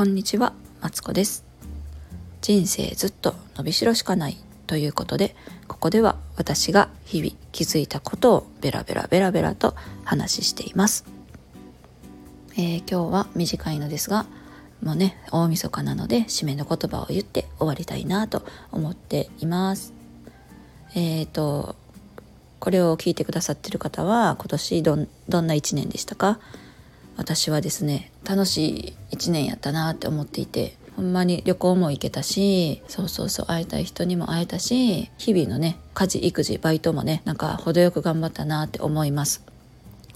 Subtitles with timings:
[0.00, 1.44] こんにちは、マツコです。
[2.40, 5.36] 人生ずっと伸びしろしかないということで
[5.68, 11.04] ここでは私が日々気づいたことをベラベラベラベラと話しています、
[12.54, 14.24] えー、今日は短いのですが
[14.82, 19.92] もうね大晦日なので締めの言葉を言って終わりたいなと思っています。
[20.94, 21.76] えっ、ー、と
[22.58, 26.40] これを聞いてくださってる方は今年どんどんな1年でしたか？
[27.20, 39.44] 私はですね楽しい1年やったなって思っていてほんまに旅行も行けたしそうそうそう会いたい人にも会えたし日々のね家事育児バイトもねなんか程よく頑張ったなって思います。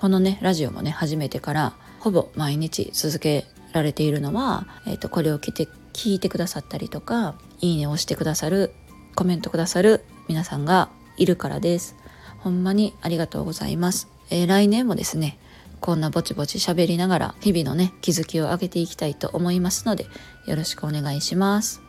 [0.01, 3.45] このねラジオもね始めてからほぼ毎日続け
[3.75, 8.73] られているのは、えーと、これを聞いて聞いてくださったりとかいいねをしてくださる
[9.15, 11.97] コメントくださる皆さんがいるからです。
[12.39, 15.39] ほんまにありがとうございます、えー、来年もですね
[15.85, 20.07] こんなぼちぼち喋りながら日々のね気づきを上げていきたいと思いますので
[20.47, 21.83] よろしくお願いします、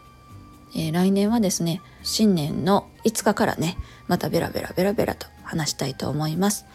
[0.75, 3.77] えー、来年はですね新年の5日からね
[4.09, 6.65] またベラベラベラベラと話したいと思います。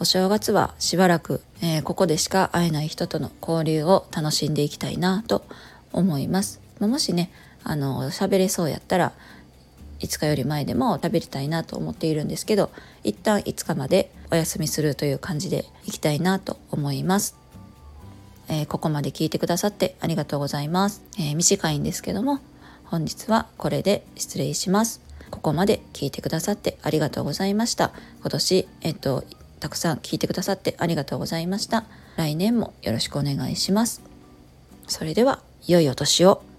[0.00, 5.44] お正月はしばらく、えー、ここでしか会えない人との交流を楽しんでいきたいなと
[5.92, 6.60] 思います。
[6.80, 7.30] もしね
[7.62, 9.12] あの喋れそうやったら
[10.04, 12.70] 5日より前でも食べたいなと思っているんですけど
[13.02, 17.36] 一旦5日までお休みするという感じでいきたいなと思います、
[18.48, 22.40] えー、ここまで聞いてくださってありがとうございます、えー、短いんですけども
[22.84, 25.00] 本日はこれで失礼します。
[25.30, 27.92] ここまで聞いてくださってありがとうございました。
[28.20, 29.24] 今年えっと
[29.58, 31.86] たくさん聞いてくださってありがとうございました。
[32.16, 34.00] 来年もよろしくお願いします。
[34.86, 36.53] それでは良いお年を。